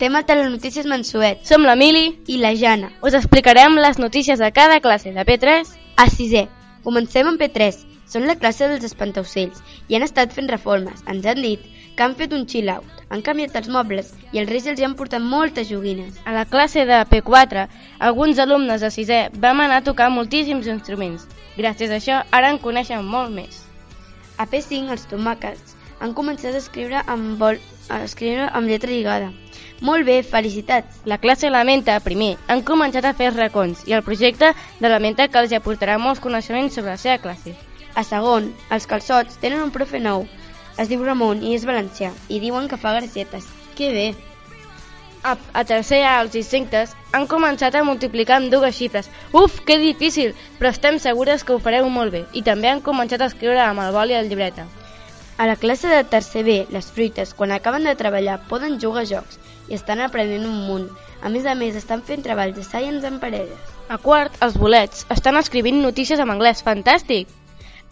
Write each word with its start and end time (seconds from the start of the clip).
Estem 0.00 0.16
a 0.16 0.22
Telenotícies 0.24 0.86
Mansuet 0.88 1.42
Som 1.44 1.66
l'Emili. 1.68 2.22
i 2.26 2.38
la 2.40 2.54
Jana, 2.56 2.88
Us 3.04 3.12
explicarem 3.12 3.74
les 3.76 3.98
notícies 3.98 4.38
de 4.38 4.50
cada 4.50 4.80
classe 4.80 5.10
de 5.12 5.24
P3. 5.28 5.74
a 5.94 6.06
sisè. 6.08 6.48
Comencem 6.82 7.26
amb 7.28 7.38
P3. 7.38 7.76
Són 8.08 8.24
la 8.26 8.36
classe 8.36 8.64
dels 8.66 8.86
espantaocells 8.88 9.60
i 9.88 9.96
han 9.96 10.02
estat 10.06 10.32
fent 10.32 10.48
reformes. 10.48 11.02
Ens 11.06 11.26
han 11.26 11.42
dit 11.42 11.60
que 11.96 12.02
han 12.02 12.14
fet 12.16 12.32
un 12.32 12.46
chill-out, 12.46 12.86
han 13.10 13.20
canviat 13.20 13.58
els 13.60 13.68
mobles 13.68 14.14
i 14.32 14.40
els 14.40 14.48
reis 14.48 14.70
els 14.72 14.80
hi 14.80 14.86
han 14.88 14.96
portat 14.96 15.20
moltes 15.20 15.68
joguines. 15.68 16.16
A 16.24 16.32
la 16.32 16.46
classe 16.46 16.86
de 16.86 17.02
P4, 17.12 17.66
alguns 17.98 18.38
alumnes 18.38 18.80
de 18.80 18.88
6è 18.88 19.20
vam 19.36 19.60
anar 19.60 19.82
a 19.82 19.88
tocar 19.90 20.08
moltíssims 20.08 20.66
instruments. 20.66 21.28
Gràcies 21.58 21.92
a 21.92 22.00
això, 22.00 22.22
ara 22.32 22.48
en 22.48 22.58
coneixen 22.58 23.04
molt 23.04 23.36
més. 23.36 23.66
A 24.38 24.48
P5, 24.48 24.88
els 24.96 25.04
tomàquets 25.12 25.76
han 26.00 26.16
començat 26.16 26.54
a 26.54 26.64
escriure 26.64 27.04
amb, 27.04 27.36
vol... 27.36 27.60
a 27.90 28.00
escriure 28.08 28.48
amb 28.48 28.66
lletra 28.66 28.88
lligada. 28.88 29.28
Molt 29.80 30.04
bé, 30.04 30.18
felicitats! 30.22 30.98
La 31.08 31.16
classe 31.16 31.48
Lamenta, 31.48 31.94
primer, 32.04 32.34
han 32.52 32.60
començat 32.68 33.06
a 33.08 33.14
fer 33.16 33.30
racons 33.32 33.86
i 33.88 33.94
el 33.96 34.02
projecte 34.04 34.50
de 34.76 34.88
Lamenta 34.92 35.24
que 35.32 35.40
els 35.40 35.54
aportarà 35.56 35.94
molts 35.96 36.20
coneixements 36.20 36.74
sobre 36.76 36.92
la 36.92 37.00
seva 37.00 37.16
classe. 37.22 37.54
A 37.96 38.04
segon, 38.04 38.50
els 38.76 38.86
calçots 38.90 39.38
tenen 39.40 39.62
un 39.64 39.72
profe 39.72 39.96
nou. 40.04 40.26
Es 40.76 40.90
diu 40.90 41.00
Ramon 41.06 41.40
i 41.40 41.54
és 41.56 41.64
valencià 41.64 42.10
i 42.28 42.42
diuen 42.42 42.68
que 42.68 42.76
fa 42.82 42.92
gracietes. 42.98 43.46
Que 43.78 43.88
bé! 43.94 44.06
A, 45.24 45.38
a 45.56 45.64
tercer 45.64 46.02
A, 46.04 46.18
els 46.26 46.36
insectes 46.36 46.92
han 47.16 47.24
començat 47.30 47.72
a 47.72 47.84
multiplicar 47.88 48.36
amb 48.36 48.52
dues 48.52 48.76
xifres. 48.76 49.08
Uf, 49.32 49.62
que 49.64 49.80
difícil, 49.80 50.34
però 50.58 50.74
estem 50.74 51.00
segures 51.00 51.40
que 51.40 51.56
ho 51.56 51.62
fareu 51.68 51.88
molt 51.88 52.12
bé. 52.18 52.26
I 52.36 52.44
també 52.44 52.68
han 52.68 52.84
començat 52.84 53.24
a 53.24 53.32
escriure 53.32 53.64
amb 53.64 53.80
el 53.86 53.96
boli 53.96 54.12
i 54.12 54.20
el 54.20 54.28
llibreta. 54.28 54.68
A 55.38 55.48
la 55.48 55.56
classe 55.56 55.88
de 55.88 56.04
tercer 56.04 56.44
B, 56.44 56.66
les 56.68 56.92
fruites, 56.92 57.32
quan 57.32 57.56
acaben 57.56 57.88
de 57.88 57.96
treballar, 57.96 58.42
poden 58.52 58.76
jugar 58.76 59.06
a 59.06 59.12
jocs 59.14 59.40
i 59.70 59.78
estan 59.78 60.02
aprenent 60.04 60.44
un 60.44 60.58
munt. 60.66 60.88
A 61.22 61.30
més 61.32 61.46
a 61.46 61.54
més, 61.54 61.76
estan 61.78 62.02
fent 62.02 62.24
treballs 62.26 62.56
de 62.58 62.64
science 62.66 63.06
en 63.06 63.20
parelles. 63.22 63.74
A 63.88 63.98
quart, 64.02 64.34
els 64.44 64.58
bolets 64.58 65.06
estan 65.14 65.38
escrivint 65.40 65.80
notícies 65.82 66.20
en 66.20 66.32
anglès. 66.34 66.64
Fantàstic! 66.66 67.30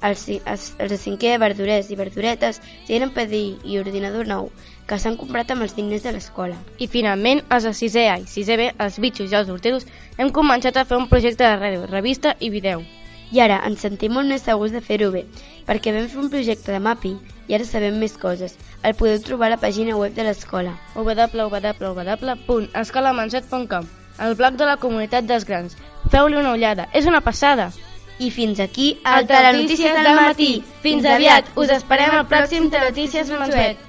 Els, 0.08 0.28
els, 0.30 0.66
els 0.78 0.92
de 0.92 0.98
cinquè, 1.00 1.32
verdurers 1.42 1.88
i 1.90 1.96
verduretes, 1.98 2.60
tenen 2.86 3.10
PDI 3.14 3.72
i 3.72 3.80
ordinador 3.80 4.28
nou, 4.30 4.52
que 4.86 4.98
s'han 5.00 5.18
comprat 5.18 5.50
amb 5.50 5.66
els 5.66 5.74
diners 5.74 6.04
de 6.06 6.12
l'escola. 6.14 6.58
I 6.78 6.86
finalment, 6.92 7.42
els 7.50 7.66
de 7.66 7.74
6è 7.80 8.06
A 8.12 8.20
i 8.22 8.28
6è 8.30 8.60
B, 8.60 8.70
els 8.86 9.00
bitxos 9.02 9.34
i 9.34 9.40
els 9.40 9.50
horteros, 9.50 9.88
hem 10.18 10.30
començat 10.30 10.78
a 10.78 10.86
fer 10.86 11.00
un 11.02 11.10
projecte 11.10 11.42
de 11.42 11.58
ràdio, 11.58 11.90
revista 11.90 12.36
i 12.38 12.54
vídeo. 12.54 12.84
I 13.32 13.40
ara 13.44 13.58
ens 13.68 13.82
sentim 13.84 14.12
molt 14.16 14.28
més 14.32 14.42
segurs 14.46 14.72
de 14.72 14.80
fer-ho 14.84 15.08
bé, 15.12 15.22
perquè 15.68 15.92
vam 15.94 16.06
fer 16.08 16.20
un 16.22 16.30
projecte 16.32 16.72
de 16.72 16.80
MAPI 16.80 17.12
i 17.48 17.54
ara 17.56 17.64
sabem 17.68 17.94
més 18.00 18.14
coses. 18.20 18.52
El 18.82 18.94
podeu 18.98 19.18
trobar 19.24 19.46
a 19.48 19.50
la 19.54 19.60
pàgina 19.60 19.96
web 19.98 20.14
de 20.14 20.24
l'escola. 20.24 20.72
www.escolamanset.com 20.94 23.84
El 24.18 24.34
blog 24.34 24.54
de 24.58 24.64
la 24.66 24.76
comunitat 24.76 25.24
dels 25.26 25.44
grans. 25.44 25.76
Feu-li 26.10 26.36
una 26.36 26.52
ullada, 26.56 26.88
és 26.92 27.06
una 27.06 27.20
passada! 27.20 27.70
I 28.18 28.30
fins 28.34 28.58
aquí 28.58 28.98
El 29.06 29.28
Telenotícies 29.28 29.94
del 29.94 30.14
matí. 30.16 30.64
Fins 30.82 31.04
aviat, 31.06 31.44
us 31.54 31.70
esperem 31.70 32.10
al 32.16 32.26
pròxim 32.26 32.70
Telenotícies 32.70 33.30
Mansuet. 33.30 33.87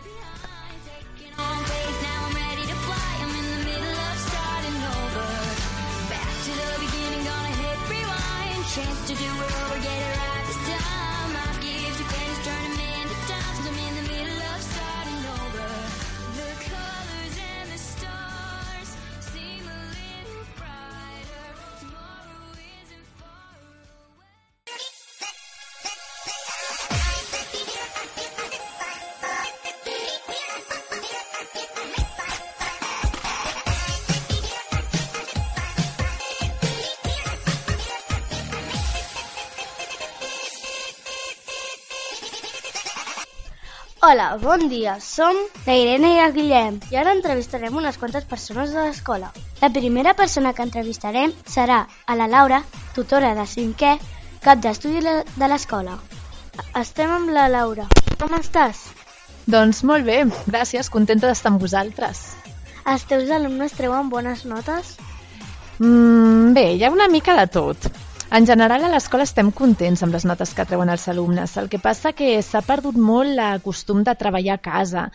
Hola, 44.09 44.39
bon 44.41 44.63
dia. 44.69 44.95
Som 44.97 45.37
la 45.67 45.73
Irene 45.77 46.09
i 46.15 46.21
el 46.23 46.31
Guillem 46.33 46.79
i 46.89 46.95
ara 46.97 47.11
entrevistarem 47.13 47.75
unes 47.77 47.99
quantes 48.01 48.23
persones 48.25 48.71
de 48.73 48.81
l'escola. 48.81 49.27
La 49.61 49.69
primera 49.69 50.15
persona 50.17 50.49
que 50.57 50.65
entrevistarem 50.65 51.35
serà 51.45 51.83
a 51.85 52.15
la 52.17 52.25
Laura, 52.25 52.63
tutora 52.95 53.35
de 53.37 53.45
cinquè, 53.45 53.91
cap 54.41 54.63
d'estudi 54.65 55.03
de 55.05 55.51
l'escola. 55.51 55.99
Estem 56.81 57.13
amb 57.19 57.29
la 57.35 57.45
Laura. 57.53 57.85
Com 58.17 58.33
estàs? 58.39 58.81
Doncs 59.45 59.83
molt 59.85 60.09
bé, 60.09 60.23
gràcies, 60.49 60.89
contenta 60.89 61.29
d'estar 61.29 61.53
amb 61.53 61.61
vosaltres. 61.61 62.25
Els 62.89 63.05
teus 63.13 63.29
alumnes 63.29 63.77
treuen 63.77 64.09
bones 64.09 64.41
notes? 64.49 64.95
Mm, 65.77 66.55
bé, 66.57 66.71
hi 66.79 66.81
ha 66.81 66.95
una 66.97 67.11
mica 67.13 67.37
de 67.37 67.45
tot. 67.59 67.91
En 68.31 68.45
general, 68.45 68.83
a 68.85 68.89
l'escola 68.93 69.25
estem 69.25 69.47
contents 69.59 70.03
amb 70.05 70.13
les 70.13 70.25
notes 70.29 70.51
que 70.53 70.65
treuen 70.69 70.89
els 70.93 71.07
alumnes. 71.09 71.55
El 71.57 71.67
que 71.71 71.79
passa 71.81 72.11
que 72.13 72.27
s'ha 72.45 72.61
perdut 72.61 72.97
molt 73.09 73.41
el 73.45 73.61
costum 73.65 74.03
de 74.05 74.13
treballar 74.19 74.59
a 74.59 74.61
casa. 74.67 75.07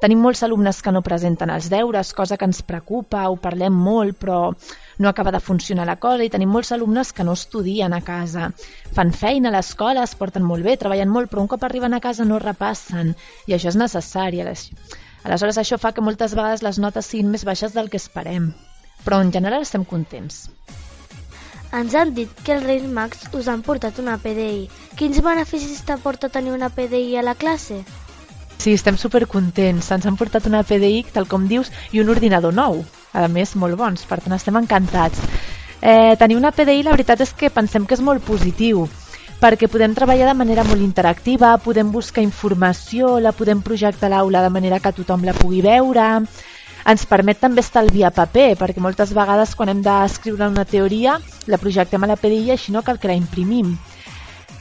Tenim 0.00 0.22
molts 0.24 0.40
alumnes 0.46 0.80
que 0.82 0.92
no 0.96 1.02
presenten 1.04 1.52
els 1.52 1.68
deures, 1.70 2.14
cosa 2.16 2.38
que 2.40 2.48
ens 2.48 2.62
preocupa, 2.70 3.26
ho 3.28 3.36
parlem 3.36 3.76
molt, 3.76 4.16
però 4.18 4.38
no 4.98 5.10
acaba 5.10 5.34
de 5.36 5.42
funcionar 5.48 5.84
la 5.86 5.98
cosa 6.00 6.24
i 6.24 6.32
tenim 6.32 6.48
molts 6.50 6.72
alumnes 6.72 7.12
que 7.12 7.26
no 7.28 7.36
estudien 7.36 7.92
a 7.92 8.00
casa. 8.00 8.48
Fan 8.96 9.12
feina 9.12 9.52
a 9.52 9.56
l'escola, 9.58 10.08
es 10.08 10.16
porten 10.16 10.42
molt 10.42 10.64
bé, 10.64 10.78
treballen 10.80 11.12
molt, 11.12 11.30
però 11.30 11.44
un 11.44 11.52
cop 11.52 11.68
arriben 11.68 11.92
a 11.92 12.00
casa 12.00 12.24
no 12.24 12.40
repassen 12.40 13.12
i 13.46 13.52
això 13.52 13.68
és 13.68 13.78
necessari. 13.84 14.40
Ales- 14.40 14.70
Aleshores, 15.22 15.60
això 15.60 15.78
fa 15.78 15.92
que 15.92 16.02
moltes 16.02 16.32
vegades 16.34 16.64
les 16.66 16.80
notes 16.82 17.06
siguin 17.06 17.30
més 17.30 17.44
baixes 17.44 17.76
del 17.76 17.92
que 17.92 18.00
esperem. 18.00 18.54
Però 19.04 19.20
en 19.20 19.30
general 19.30 19.62
estem 19.62 19.84
contents. 19.84 20.48
Ens 21.72 21.94
han 21.96 22.10
dit 22.12 22.28
que 22.44 22.52
els 22.52 22.64
Reis 22.68 22.84
Mags 22.84 23.22
us 23.32 23.46
han 23.48 23.62
portat 23.64 23.96
una 24.02 24.18
PDI. 24.20 24.66
Quins 24.98 25.22
beneficis 25.24 25.80
t'aporta 25.88 26.28
tenir 26.28 26.52
una 26.52 26.68
PDI 26.68 27.16
a 27.16 27.22
la 27.24 27.34
classe? 27.34 27.78
Sí, 28.58 28.74
estem 28.76 28.98
supercontents. 29.00 29.88
Ens 29.96 30.04
han 30.06 30.18
portat 30.20 30.44
una 30.50 30.60
PDI, 30.68 31.06
tal 31.14 31.26
com 31.30 31.48
dius, 31.48 31.72
i 31.90 32.02
un 32.04 32.12
ordinador 32.12 32.52
nou. 32.52 32.82
A 33.16 33.24
més, 33.28 33.56
molt 33.56 33.80
bons, 33.80 34.04
per 34.08 34.20
tant 34.20 34.36
estem 34.36 34.60
encantats. 34.60 35.24
Eh, 35.80 36.12
tenir 36.20 36.36
una 36.36 36.52
PDI, 36.52 36.84
la 36.84 36.92
veritat 36.92 37.24
és 37.24 37.32
que 37.32 37.50
pensem 37.50 37.88
que 37.88 37.96
és 37.96 38.04
molt 38.04 38.22
positiu, 38.22 38.84
perquè 39.42 39.66
podem 39.66 39.96
treballar 39.96 40.28
de 40.28 40.36
manera 40.38 40.62
molt 40.68 40.84
interactiva, 40.84 41.56
podem 41.58 41.88
buscar 41.90 42.22
informació, 42.22 43.16
la 43.18 43.32
podem 43.34 43.64
projectar 43.64 44.06
a 44.06 44.18
l'aula 44.18 44.44
de 44.44 44.52
manera 44.54 44.78
que 44.78 44.92
tothom 44.94 45.24
la 45.26 45.34
pugui 45.34 45.64
veure, 45.64 46.20
ens 46.88 47.06
permet 47.06 47.38
també 47.38 47.62
estalviar 47.62 48.12
paper, 48.16 48.52
perquè 48.58 48.82
moltes 48.82 49.14
vegades 49.14 49.54
quan 49.54 49.70
hem 49.72 49.82
d'escriure 49.84 50.50
una 50.50 50.66
teoria 50.66 51.18
la 51.46 51.58
projectem 51.58 52.02
a 52.02 52.10
la 52.10 52.18
PDI 52.18 52.48
i 52.48 52.54
així 52.56 52.72
no 52.74 52.82
cal 52.82 52.98
que 52.98 53.10
la 53.10 53.18
imprimim. 53.18 53.76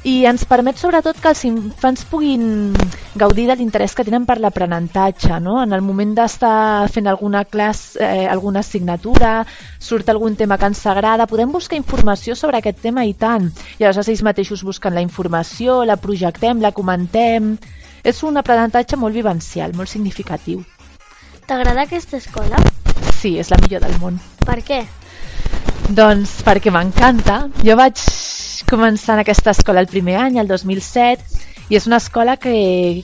I 0.02 0.24
ens 0.26 0.48
permet 0.50 0.80
sobretot 0.82 1.20
que 1.22 1.30
els 1.30 1.44
infants 1.46 2.08
puguin 2.10 2.74
gaudir 3.22 3.46
de 3.46 3.56
l'interès 3.60 3.94
que 3.94 4.06
tenen 4.08 4.26
per 4.26 4.40
l'aprenentatge. 4.42 5.38
No? 5.46 5.60
En 5.62 5.76
el 5.78 5.84
moment 5.86 6.16
d'estar 6.18 6.90
fent 6.90 7.06
alguna 7.06 7.44
classe, 7.46 8.02
eh, 8.02 8.26
alguna 8.26 8.64
assignatura, 8.66 9.46
surt 9.78 10.10
algun 10.10 10.36
tema 10.36 10.58
que 10.58 10.72
ens 10.74 10.82
agrada, 10.90 11.30
podem 11.30 11.54
buscar 11.54 11.78
informació 11.78 12.34
sobre 12.36 12.58
aquest 12.58 12.82
tema 12.82 13.06
i 13.06 13.14
tant. 13.14 13.52
I 13.78 13.86
aleshores 13.86 14.10
ells 14.10 14.26
mateixos 14.26 14.66
busquen 14.66 14.98
la 14.98 15.06
informació, 15.06 15.84
la 15.86 16.02
projectem, 16.02 16.62
la 16.62 16.74
comentem... 16.74 17.58
És 18.02 18.24
un 18.26 18.34
aprenentatge 18.42 18.98
molt 18.98 19.14
vivencial, 19.14 19.76
molt 19.78 19.92
significatiu. 19.92 20.64
T'agrada 21.52 21.82
aquesta 21.84 22.16
escola? 22.16 22.56
Sí, 23.20 23.34
és 23.42 23.50
la 23.52 23.58
millor 23.60 23.82
del 23.84 23.98
món. 24.00 24.22
Per 24.48 24.62
què? 24.64 24.78
Doncs 25.92 26.38
perquè 26.48 26.72
m'encanta. 26.72 27.42
Jo 27.68 27.76
vaig 27.76 28.00
començar 28.70 29.18
en 29.18 29.24
aquesta 29.26 29.52
escola 29.52 29.84
el 29.84 29.90
primer 29.92 30.16
any, 30.22 30.38
el 30.40 30.48
2007, 30.48 31.44
i 31.68 31.76
és 31.76 31.90
una 31.92 32.00
escola 32.00 32.38
que, 32.40 32.56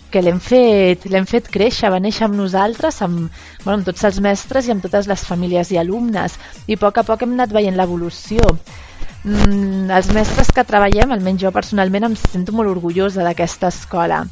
que 0.07 0.23
l'hem 0.23 0.39
fet, 0.39 1.03
fet 1.27 1.51
créixer, 1.51 1.91
va 1.91 1.99
néixer 1.99 2.29
amb 2.29 2.39
nosaltres, 2.39 3.01
amb, 3.03 3.27
bueno, 3.65 3.81
amb 3.81 3.89
tots 3.91 4.07
els 4.07 4.23
mestres 4.23 4.71
i 4.71 4.77
amb 4.77 4.87
totes 4.87 5.11
les 5.11 5.27
famílies 5.27 5.75
i 5.75 5.83
alumnes, 5.83 6.39
i 6.71 6.79
a 6.79 6.83
poc 6.87 7.03
a 7.03 7.07
poc 7.11 7.27
hem 7.27 7.35
anat 7.35 7.51
veient 7.51 7.75
l'evolució. 7.75 8.47
Mm, 9.27 9.91
els 9.91 10.15
mestres 10.15 10.55
que 10.55 10.63
treballem, 10.63 11.11
almenys 11.11 11.43
jo 11.43 11.51
personalment, 11.51 12.13
em 12.13 12.15
sento 12.23 12.55
molt 12.55 12.71
orgullosa 12.77 13.27
d'aquesta 13.27 13.75
escola. 13.75 14.23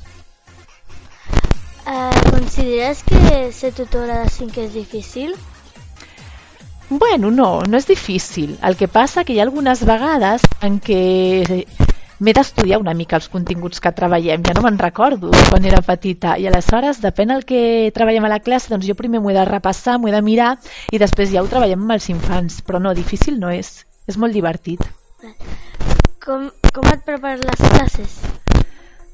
Eh, 1.87 2.29
consideres 2.31 3.03
que 3.03 3.51
ser 3.51 3.73
tutora 3.73 4.23
de 4.23 4.29
5 4.29 4.61
és 4.61 4.73
difícil? 4.73 5.35
Bueno, 6.89 7.29
no, 7.29 7.61
no 7.61 7.77
és 7.77 7.85
difícil. 7.85 8.57
El 8.61 8.77
que 8.77 8.87
passa 8.87 9.23
que 9.23 9.33
hi 9.33 9.39
ha 9.39 9.45
algunes 9.45 9.83
vegades 9.85 10.45
en 10.65 10.79
què 10.81 11.65
m'he 12.19 12.33
d'estudiar 12.33 12.79
una 12.79 12.93
mica 12.97 13.17
els 13.19 13.27
continguts 13.29 13.81
que 13.83 13.91
treballem, 13.91 14.43
ja 14.45 14.53
no 14.55 14.63
me'n 14.65 14.79
recordo 14.79 15.31
quan 15.49 15.65
era 15.65 15.81
petita, 15.85 16.37
i 16.39 16.47
aleshores 16.47 17.01
depèn 17.03 17.33
el 17.35 17.43
que 17.45 17.91
treballem 17.93 18.25
a 18.25 18.31
la 18.33 18.39
classe, 18.39 18.71
doncs 18.71 18.87
jo 18.87 18.95
primer 18.95 19.19
m'ho 19.19 19.33
he 19.33 19.37
de 19.37 19.45
repassar, 19.49 19.97
m'ho 19.99 20.09
he 20.09 20.15
de 20.15 20.23
mirar 20.25 20.55
i 20.91 21.01
després 21.01 21.33
ja 21.33 21.43
ho 21.43 21.51
treballem 21.51 21.83
amb 21.83 21.97
els 21.97 22.09
infants, 22.13 22.61
però 22.65 22.79
no, 22.81 22.95
difícil 22.95 23.37
no 23.41 23.51
és, 23.51 23.83
és 24.07 24.17
molt 24.17 24.33
divertit. 24.33 24.85
Com, 26.25 26.49
com 26.71 26.91
et 26.93 27.05
prepares 27.05 27.45
les 27.45 27.69
classes? 27.69 28.19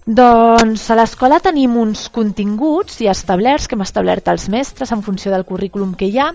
Doncs 0.01 0.87
a 0.89 0.95
l'escola 0.97 1.37
tenim 1.39 1.75
uns 1.77 2.07
continguts 2.09 2.95
ja 3.05 3.13
establerts 3.13 3.67
que 3.69 3.77
hem 3.77 3.83
establert 3.85 4.31
els 4.33 4.47
mestres 4.49 4.89
en 4.91 5.03
funció 5.05 5.29
del 5.29 5.45
currículum 5.45 5.93
que 5.93 6.07
hi 6.09 6.17
ha 6.17 6.31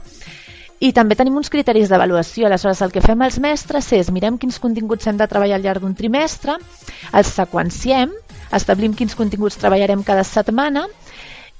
i 0.78 0.92
també 0.94 1.16
tenim 1.18 1.34
uns 1.40 1.50
criteris 1.50 1.90
d'avaluació. 1.90 2.46
Aleshores, 2.46 2.82
el 2.84 2.92
que 2.94 3.02
fem 3.02 3.24
els 3.26 3.40
mestres 3.42 3.90
és 3.96 4.12
mirem 4.14 4.38
quins 4.38 4.60
continguts 4.62 5.08
hem 5.10 5.18
de 5.18 5.26
treballar 5.26 5.58
al 5.58 5.66
llarg 5.66 5.82
d'un 5.82 5.96
trimestre, 5.98 6.54
els 7.12 7.32
seqüenciem, 7.34 8.12
establim 8.54 8.94
quins 8.94 9.18
continguts 9.18 9.58
treballarem 9.58 10.06
cada 10.06 10.22
setmana 10.22 10.86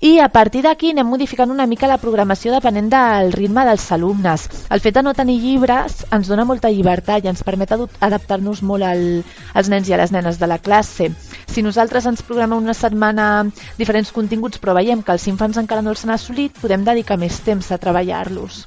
i 0.01 0.19
a 0.21 0.29
partir 0.29 0.61
d'aquí 0.61 0.91
anem 0.93 1.09
modificant 1.09 1.51
una 1.51 1.65
mica 1.67 1.89
la 1.89 1.97
programació 1.97 2.53
depenent 2.53 2.91
del 2.93 3.33
ritme 3.33 3.65
dels 3.65 3.87
alumnes. 3.97 4.45
El 4.69 4.83
fet 4.85 4.99
de 4.99 5.03
no 5.03 5.15
tenir 5.17 5.39
llibres 5.41 6.03
ens 6.13 6.29
dona 6.29 6.45
molta 6.45 6.69
llibertat 6.69 7.25
i 7.25 7.31
ens 7.33 7.41
permet 7.47 7.73
adaptar-nos 7.73 8.61
molt 8.61 8.85
al, 8.85 9.07
als 9.55 9.71
nens 9.73 9.89
i 9.89 9.97
a 9.97 10.01
les 10.03 10.13
nenes 10.13 10.37
de 10.39 10.51
la 10.51 10.59
classe. 10.59 11.09
Si 11.49 11.65
nosaltres 11.65 12.05
ens 12.07 12.21
programem 12.21 12.61
una 12.61 12.77
setmana 12.77 13.47
diferents 13.81 14.13
continguts 14.13 14.61
però 14.61 14.77
veiem 14.77 15.01
que 15.01 15.17
els 15.17 15.27
infants 15.33 15.57
encara 15.57 15.81
no 15.81 15.97
els 15.97 16.05
han 16.05 16.13
assolit, 16.13 16.61
podem 16.61 16.85
dedicar 16.85 17.17
més 17.17 17.41
temps 17.41 17.73
a 17.73 17.81
treballar-los. 17.81 18.67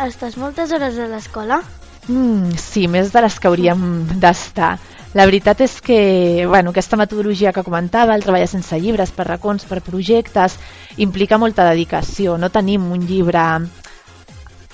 Estàs 0.00 0.40
moltes 0.40 0.72
hores 0.72 0.96
a 0.96 1.12
l'escola? 1.12 1.60
Mm, 2.08 2.56
sí, 2.58 2.88
més 2.90 3.12
de 3.12 3.22
les 3.22 3.38
que 3.38 3.48
hauríem 3.48 3.82
d'estar. 4.22 4.72
La 5.14 5.26
veritat 5.28 5.60
és 5.60 5.76
que 5.84 6.46
bueno, 6.48 6.72
aquesta 6.72 6.96
metodologia 6.96 7.52
que 7.52 7.62
comentava, 7.62 8.16
el 8.16 8.24
treballar 8.24 8.48
sense 8.48 8.78
llibres, 8.80 9.12
per 9.12 9.28
racons, 9.28 9.66
per 9.68 9.82
projectes, 9.84 10.56
implica 10.96 11.38
molta 11.38 11.68
dedicació. 11.68 12.38
No 12.40 12.50
tenim 12.50 12.90
un 12.96 13.06
llibre 13.06 13.44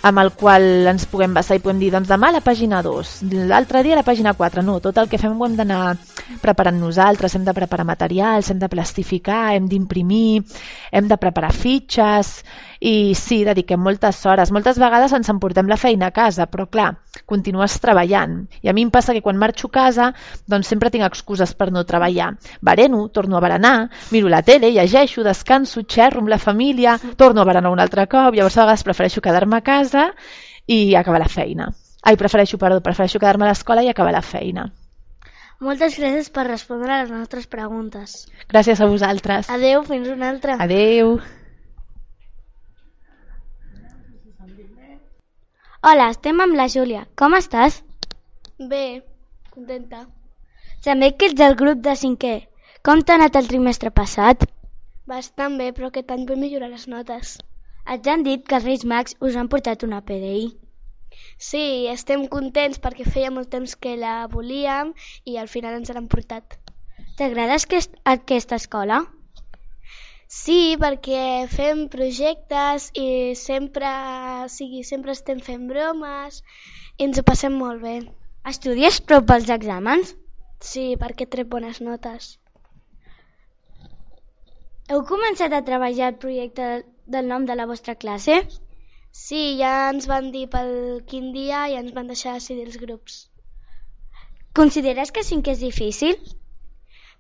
amb 0.09 0.23
el 0.23 0.31
qual 0.33 0.87
ens 0.87 1.09
puguem 1.11 1.35
basar 1.35 1.59
i 1.59 1.63
podem 1.63 1.81
dir 1.83 1.91
doncs 1.91 2.09
demà 2.09 2.31
a 2.31 2.37
la 2.39 2.45
pàgina 2.45 2.83
2, 2.87 3.15
l'altre 3.51 3.83
dia 3.83 3.97
a 3.97 4.01
la 4.01 4.07
pàgina 4.07 4.35
4, 4.39 4.63
no, 4.63 4.79
tot 4.81 4.99
el 5.03 5.09
que 5.11 5.19
fem 5.19 5.35
ho 5.35 5.47
hem 5.47 5.57
d'anar 5.59 5.97
preparant 6.43 6.79
nosaltres, 6.81 7.35
hem 7.35 7.45
de 7.45 7.55
preparar 7.57 7.87
materials, 7.89 8.51
hem 8.51 8.59
de 8.59 8.69
plastificar, 8.69 9.55
hem 9.55 9.69
d'imprimir, 9.69 10.45
hem 10.93 11.09
de 11.09 11.17
preparar 11.17 11.53
fitxes 11.53 12.43
i 12.81 13.15
sí, 13.19 13.41
dediquem 13.47 13.81
moltes 13.83 14.21
hores. 14.27 14.53
Moltes 14.55 14.79
vegades 14.79 15.15
ens 15.17 15.31
emportem 15.33 15.69
la 15.71 15.79
feina 15.81 16.09
a 16.09 16.15
casa, 16.15 16.47
però 16.47 16.69
clar, 16.71 16.91
continues 17.27 17.79
treballant. 17.83 18.39
I 18.63 18.71
a 18.71 18.75
mi 18.77 18.85
em 18.87 18.93
passa 18.95 19.17
que 19.17 19.23
quan 19.25 19.41
marxo 19.41 19.71
a 19.71 19.75
casa 19.75 20.13
doncs 20.47 20.71
sempre 20.71 20.93
tinc 20.95 21.07
excuses 21.07 21.55
per 21.59 21.71
no 21.73 21.85
treballar. 21.89 22.35
Bereno, 22.61 23.09
torno 23.09 23.37
a 23.37 23.43
berenar, 23.45 23.91
miro 24.15 24.29
la 24.29 24.43
tele, 24.43 24.71
llegeixo, 24.73 25.27
descanso, 25.27 25.83
xerro 25.83 26.23
amb 26.23 26.31
la 26.35 26.39
família, 26.39 26.99
torno 27.17 27.43
a 27.43 27.49
berenar 27.49 27.73
un 27.75 27.81
altre 27.83 28.07
cop, 28.07 28.35
llavors 28.35 28.59
a 28.59 28.67
vegades 28.67 28.87
prefereixo 28.87 29.25
quedar-me 29.25 29.59
a 29.59 29.67
casa 29.67 30.11
i 30.67 30.95
acabar 30.95 31.21
la 31.25 31.33
feina. 31.33 31.73
Ai, 32.03 32.17
prefereixo, 32.17 32.59
perdó, 32.59 32.81
prefereixo 32.81 33.19
quedar-me 33.19 33.49
a 33.49 33.51
l'escola 33.51 33.83
i 33.83 33.91
acabar 33.91 34.15
la 34.15 34.23
feina. 34.23 34.69
Moltes 35.67 35.97
gràcies 35.99 36.29
per 36.35 36.45
respondre 36.47 36.93
a 36.95 37.01
les 37.03 37.09
nostres 37.11 37.49
preguntes. 37.51 38.13
Gràcies 38.53 38.79
a 38.79 38.87
vosaltres. 38.91 39.49
Adeu, 39.51 39.83
fins 39.89 40.07
una 40.13 40.29
altra. 40.33 40.55
Adeu. 40.65 41.17
Hola, 45.89 46.07
estem 46.13 46.45
amb 46.45 46.55
la 46.59 46.69
Júlia. 46.71 47.03
Com 47.19 47.35
estàs? 47.39 47.81
Bé, 48.71 48.85
contenta. 49.51 50.05
També 50.87 51.11
que 51.19 51.33
ets 51.33 51.39
del 51.43 51.59
grup 51.59 51.83
de 51.89 51.97
cinquè. 52.05 52.33
Com 52.87 53.03
t'ha 53.03 53.19
anat 53.19 53.41
el 53.43 53.51
trimestre 53.51 53.91
passat? 53.99 54.47
Bastant 55.11 55.59
bé, 55.59 55.73
però 55.75 55.91
aquest 55.91 56.15
any 56.15 56.25
vull 56.31 56.43
millorar 56.45 56.71
les 56.71 56.87
notes. 56.95 57.35
Ens 57.97 58.09
han 58.15 58.23
dit 58.31 58.47
que 58.47 58.59
els 58.61 58.71
Reis 58.71 58.87
Mags 58.95 59.19
us 59.29 59.35
han 59.43 59.51
portat 59.51 59.83
una 59.91 60.03
PDI. 60.07 60.49
Sí, 61.39 61.87
estem 61.91 62.27
contents 62.33 62.81
perquè 62.83 63.05
feia 63.07 63.31
molt 63.31 63.51
temps 63.51 63.75
que 63.77 63.97
la 63.97 64.27
volíem 64.33 64.95
i 65.25 65.37
al 65.39 65.49
final 65.49 65.77
ens 65.79 65.91
l'han 65.95 66.09
portat. 66.15 66.59
T'agrada 67.19 67.55
aquest- 67.59 67.97
aquesta 68.05 68.57
escola? 68.57 69.05
Sí, 70.29 70.77
perquè 70.81 71.47
fem 71.49 71.87
projectes 71.89 72.91
i 72.95 73.35
sempre, 73.35 73.89
o 74.45 74.49
sigui, 74.53 74.83
sempre 74.85 75.13
estem 75.17 75.41
fent 75.41 75.69
bromes 75.71 76.43
i 76.99 77.05
ens 77.07 77.19
ho 77.19 77.25
passem 77.31 77.55
molt 77.63 77.81
bé. 77.83 77.95
Estudies 78.53 79.01
prou 79.01 79.25
pels 79.31 79.49
exàmens? 79.55 80.15
Sí, 80.61 80.97
perquè 81.01 81.27
trec 81.31 81.49
bones 81.49 81.81
notes. 81.81 82.39
Heu 84.91 85.03
començat 85.09 85.53
a 85.53 85.65
treballar 85.65 86.13
el 86.13 86.21
projecte 86.23 86.69
del 87.07 87.29
nom 87.29 87.45
de 87.49 87.55
la 87.57 87.67
vostra 87.67 87.95
classe? 87.95 88.39
Sí, 89.13 89.59
ja 89.59 89.91
ens 89.91 90.07
van 90.07 90.31
dir 90.33 90.47
pel 90.53 91.03
quin 91.09 91.33
dia 91.33 91.67
i 91.69 91.77
ens 91.81 91.93
van 91.97 92.07
deixar 92.07 92.35
decidir 92.35 92.67
els 92.67 92.79
grups. 92.81 93.29
Consideres 94.55 95.13
que 95.13 95.25
cinquè 95.27 95.55
és 95.57 95.65
difícil? 95.65 96.17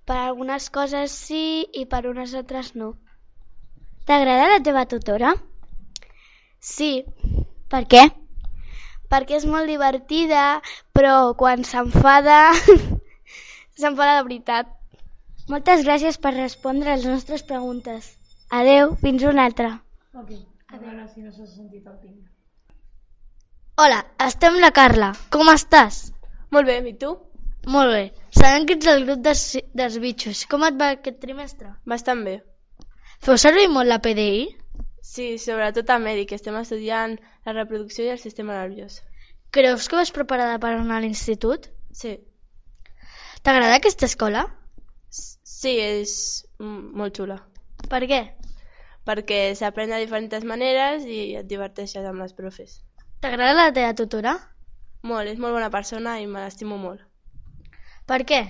Per 0.08 0.16
algunes 0.16 0.70
coses 0.70 1.12
sí 1.12 1.66
i 1.72 1.84
per 1.86 2.06
unes 2.08 2.34
altres 2.34 2.74
no. 2.74 2.94
T'agrada 4.08 4.48
la 4.54 4.62
teva 4.64 4.86
tutora? 4.88 5.34
Sí, 6.60 7.04
Per 7.68 7.84
què? 7.84 8.08
perquè 9.12 9.36
és 9.38 9.46
molt 9.48 9.68
divertida, 9.72 10.60
però 10.96 11.14
quan 11.42 11.64
s'enfada, 11.64 12.38
s'enfada 13.80 14.18
de 14.18 14.26
veritat. 14.28 14.74
Moltes 15.48 15.84
gràcies 15.88 16.20
per 16.20 16.34
respondre 16.36 16.92
a 16.92 16.98
les 17.00 17.08
nostres 17.08 17.44
preguntes. 17.52 18.12
Adeu, 18.60 18.96
fins 19.04 19.24
una 19.32 19.48
altra. 19.48 19.72
Hola, 23.76 24.04
estem 24.26 24.58
la 24.60 24.70
Carla. 24.74 25.12
Com 25.32 25.48
estàs? 25.52 26.10
Molt 26.52 26.68
bé, 26.68 26.78
i 26.90 26.94
tu? 27.00 27.14
Molt 27.72 27.92
bé. 27.94 28.02
Sabem 28.36 28.66
que 28.68 28.76
ets 28.76 28.88
del 28.88 29.04
grup 29.06 29.22
dels, 29.24 29.42
dels 29.80 29.96
bitxos. 30.02 30.42
Com 30.50 30.64
et 30.66 30.76
va 30.80 30.90
aquest 30.96 31.20
trimestre? 31.22 31.72
Bastant 31.88 32.20
bé. 32.26 32.38
Feu 33.24 33.38
servir 33.40 33.68
molt 33.72 33.88
la 33.88 33.98
PDI? 34.04 34.44
Sí, 35.08 35.30
sobretot 35.40 35.88
a 35.90 35.98
mèdic, 36.02 36.34
estem 36.36 36.56
estudiant 36.60 37.16
la 37.46 37.54
reproducció 37.56 38.04
i 38.04 38.12
el 38.12 38.20
sistema 38.20 38.58
nerviós. 38.58 39.00
Creus 39.56 39.88
que 39.88 39.96
vas 39.96 40.12
preparada 40.12 40.58
per 40.60 40.74
anar 40.76 40.98
a 40.98 41.04
l'institut? 41.06 41.70
Sí, 41.92 42.18
T'agrada 43.42 43.78
aquesta 43.78 44.04
escola? 44.10 44.44
sí, 45.10 45.72
és 45.80 46.44
molt 46.60 47.16
xula, 47.16 47.38
Per 47.90 48.00
què? 48.10 48.18
Perquè 49.08 49.40
s'aprèn 49.56 49.88
de 49.94 49.98
diferents 50.02 50.44
maneres 50.44 51.04
i 51.08 51.34
et 51.40 51.46
diverteixes 51.48 52.04
amb 52.04 52.20
les 52.20 52.34
profes. 52.36 52.78
T'agrada 53.24 53.54
la 53.56 53.72
teva 53.74 53.94
tutora? 53.96 54.34
Molt, 55.08 55.30
és 55.32 55.38
molt 55.40 55.54
bona 55.56 55.70
persona 55.72 56.18
i 56.20 56.26
me 56.26 56.42
l'estimo 56.44 56.76
molt, 56.78 57.00
Per 58.08 58.22
què? 58.28 58.42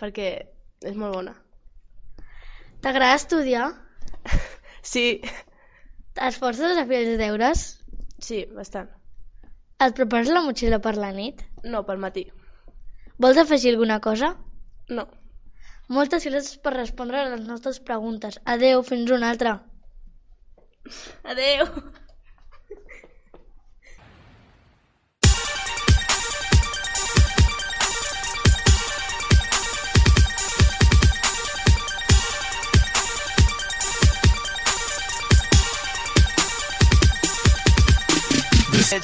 perquè 0.00 0.28
és 0.84 0.96
molt 0.98 1.14
bona. 1.14 1.34
T'agrada 2.82 3.16
estudiar? 3.20 3.72
Sí, 4.84 5.20
T'esforces 6.14 6.76
a 6.76 6.84
fer 6.86 6.98
els 7.06 7.18
deures? 7.18 7.60
sí, 8.20 8.44
bastant. 8.54 8.90
Et 9.80 9.94
prepares 9.96 10.28
la 10.28 10.42
motxilla 10.44 10.78
per 10.84 10.92
la 11.00 11.08
nit? 11.16 11.40
No, 11.64 11.80
pel 11.88 11.98
matí. 12.02 12.26
Vols 13.18 13.40
afegir 13.40 13.72
alguna 13.72 13.96
cosa? 14.04 14.34
No. 14.90 15.06
Moltes 15.92 16.24
gràcies 16.24 16.56
per 16.64 16.72
respondre 16.74 17.20
a 17.20 17.28
les 17.34 17.44
nostres 17.48 17.80
preguntes. 17.80 18.38
Adeu, 18.44 18.82
fins 18.82 19.10
una 19.12 19.28
altra. 19.34 19.58
Adeu! 21.24 21.68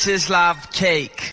Bitches 0.00 0.30
love 0.30 0.70
cake. 0.72 1.29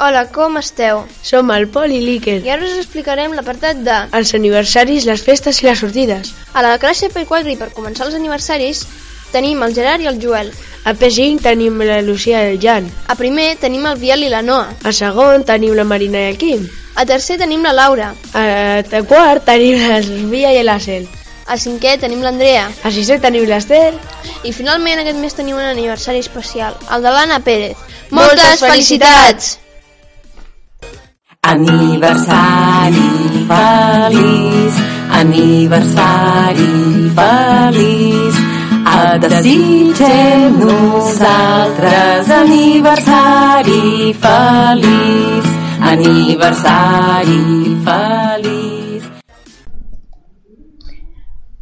Hola, 0.00 0.28
com 0.30 0.54
esteu? 0.60 1.00
Som 1.26 1.48
el 1.50 1.64
Pol 1.74 1.90
i 1.90 1.98
l'Iker. 1.98 2.36
I 2.46 2.52
ara 2.54 2.62
us 2.62 2.76
explicarem 2.78 3.32
l'apartat 3.34 3.80
de 3.82 3.96
Els 4.14 4.30
aniversaris, 4.36 5.08
les 5.10 5.24
festes 5.26 5.58
i 5.58 5.66
les 5.66 5.82
sortides. 5.82 6.30
A 6.54 6.62
la 6.62 6.76
classe 6.78 7.08
P4 7.10 7.50
i 7.50 7.56
per 7.58 7.72
començar 7.74 8.06
els 8.06 8.14
aniversaris 8.14 8.84
tenim 9.32 9.64
el 9.66 9.74
Gerard 9.74 10.06
i 10.06 10.06
el 10.06 10.22
Joel. 10.22 10.52
A 10.86 10.94
P5 10.94 11.42
tenim 11.42 11.82
la 11.82 11.98
Lucía 12.06 12.44
i 12.46 12.54
el 12.54 12.62
Jan. 12.62 12.86
A 13.10 13.18
primer 13.18 13.48
tenim 13.58 13.90
el 13.90 13.98
Biel 13.98 14.22
i 14.22 14.30
la 14.30 14.44
Noa. 14.46 14.70
A 14.86 14.94
segon 14.94 15.42
tenim 15.42 15.74
la 15.74 15.82
Marina 15.82 16.22
i 16.22 16.30
el 16.30 16.38
Quim. 16.38 16.62
A 16.94 17.02
tercer 17.02 17.40
tenim 17.42 17.66
la 17.66 17.74
Laura. 17.74 18.14
A, 18.38 18.46
a 18.78 19.02
quart 19.02 19.50
tenim 19.50 19.82
la 19.82 19.98
Sofia 20.06 20.54
i 20.54 20.62
l'Acel. 20.62 21.10
A 21.50 21.58
cinquè 21.58 21.98
tenim 21.98 22.22
l'Andrea. 22.22 22.68
A 22.86 22.94
sisè 22.94 23.18
tenim 23.18 23.50
l'Ester. 23.50 23.96
I 24.46 24.54
finalment 24.54 25.02
aquest 25.02 25.18
mes 25.18 25.34
tenim 25.34 25.58
un 25.58 25.66
aniversari 25.74 26.22
especial, 26.22 26.78
el 26.86 27.02
de 27.02 27.18
l'Anna 27.18 27.42
Pérez. 27.42 27.88
Moltes 28.14 28.62
felicitats! 28.62 29.56
Aniversari 31.48 33.08
feliç, 33.48 34.74
aniversari 35.20 36.72
feliç. 37.18 38.36
Et 38.98 39.22
desitgem 39.22 40.58
nosaltres 40.60 42.30
aniversari 42.40 44.12
feliç, 44.24 45.48
aniversari 45.92 47.40
feliç. 47.86 49.02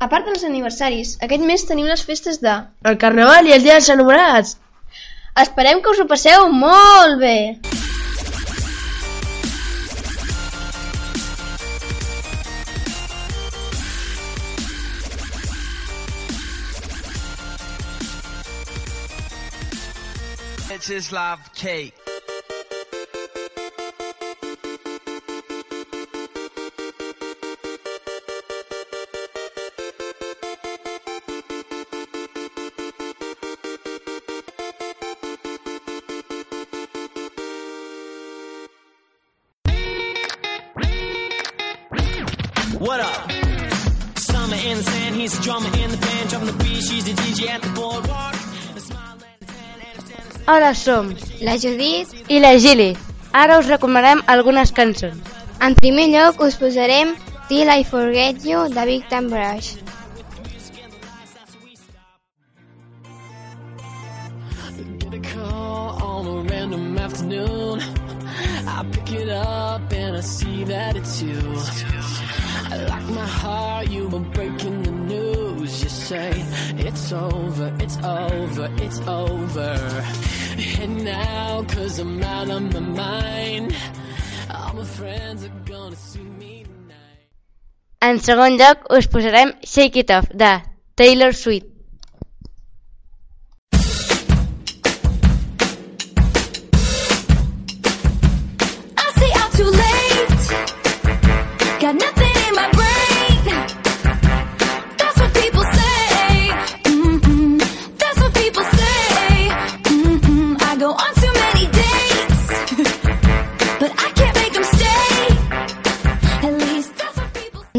A 0.01 0.09
part 0.09 0.27
dels 0.27 0.45
aniversaris, 0.45 1.17
aquest 1.23 1.47
mes 1.47 1.63
tenim 1.71 1.87
les 1.87 2.03
festes 2.03 2.43
de... 2.43 2.59
El 2.85 2.99
carnaval 2.99 3.47
i 3.47 3.55
el 3.55 3.63
dia 3.63 3.79
dels 3.79 3.95
enamorats. 3.95 4.57
Esperem 5.47 5.81
que 5.83 5.95
us 5.95 6.03
ho 6.03 6.11
passeu 6.11 6.51
molt 6.53 7.21
bé! 7.23 7.37
Bitches 20.87 21.11
love 21.11 21.53
cake. 21.53 21.95
What 42.79 43.01
up? 43.01 43.33
Summer 44.19 44.55
in 44.55 44.77
the 44.77 44.85
sand, 44.85 45.17
he's 45.17 45.37
a 45.37 45.43
drummer 45.43 45.67
in 45.67 45.91
the 45.91 45.97
band, 45.97 46.31
dropping 46.31 46.47
the 46.47 46.53
beat, 46.63 46.85
she's 46.85 47.05
the 47.07 47.11
DJ 47.11 47.49
at 47.49 47.61
the 47.61 47.71
boardwalk. 47.71 48.06
Ara 50.47 50.75
som 50.75 51.09
la 51.43 51.57
Judit 51.59 52.31
i 52.31 52.39
la 52.39 52.53
Gili. 52.57 52.93
Ara 53.33 53.59
us 53.59 53.67
recomanarem 53.67 54.23
algunes 54.31 54.71
cançons. 54.73 55.19
En 55.61 55.75
primer 55.75 56.07
lloc 56.13 56.41
us 56.41 56.55
posarem 56.61 57.17
Till 57.49 57.69
I 57.69 57.83
Forget 57.85 58.47
You 58.47 58.69
de 58.69 58.85
Big 58.87 59.09
Time 59.09 59.29
Brush. 59.29 59.77
Afternoon. 67.07 67.79
I 68.67 68.85
pick 68.91 69.13
it 69.13 69.29
up 69.29 69.93
and 69.93 70.17
I 70.17 70.21
see 70.21 70.65
that 70.65 70.97
it's 70.97 71.23
you. 71.23 71.39
I 72.73 72.85
like 72.89 73.09
my 73.15 73.25
heart, 73.25 73.89
you 73.89 74.09
were 74.09 74.27
breaking 74.35 74.76
news. 75.77 75.83
You 75.83 75.89
say 75.89 76.45
it's 76.79 77.13
over, 77.13 77.75
it's 77.81 77.97
over, 77.99 78.69
it's 78.79 79.01
over. 79.07 80.05
And 80.81 81.05
now, 81.05 81.65
cause 81.65 81.99
I'm 81.99 82.23
out 82.23 82.51
of 82.51 82.73
my 82.73 82.81
mind, 82.81 83.75
all 84.51 84.75
my 84.75 84.85
friends 84.85 85.45
are 85.45 85.53
gonna 85.65 85.97
see 85.97 86.21
me 86.21 86.65
tonight. 86.65 87.29
En 88.01 88.19
segon 88.21 88.57
lloc 88.57 88.85
us 88.91 89.07
posarem 89.07 89.55
Shake 89.63 89.97
It 89.97 90.11
Off 90.11 90.29
de 90.33 90.63
Taylor 90.95 91.33
Swift. 91.33 91.76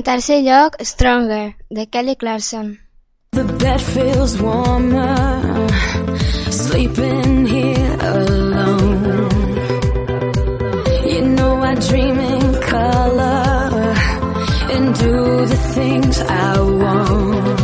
Tercer 0.08 0.42
lloc, 0.42 0.78
Stronger, 0.80 1.58
de 1.70 1.86
Kelly 1.88 2.16
Clarkson. 2.16 2.80
The 3.32 3.44
bed 3.44 3.82
feels 3.82 4.40
warmer. 4.40 5.68
Sleeping 6.50 7.46
here 7.46 7.98
alone. 8.00 9.20
You 11.12 11.22
know 11.36 11.62
I 11.62 11.76
dream 11.76 12.18
in 12.20 12.46
color 12.62 13.94
and 14.74 14.96
do 14.96 15.46
the 15.46 15.60
things 15.76 16.22
I 16.22 16.58
want. 16.82 17.60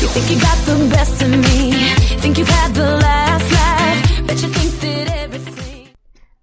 You 0.00 0.08
think 0.12 0.26
you 0.32 0.38
got 0.48 0.58
the 0.68 0.76
best 0.94 1.22
of 1.22 1.30
me, 1.30 1.72
think 2.20 2.36
you've 2.36 2.56
had 2.60 2.74
the 2.74 2.90
last 3.06 3.46
laugh, 3.58 4.26
bet 4.26 4.42
you 4.42 4.50
think 4.56 4.70
that 4.82 5.06
everything. 5.24 5.88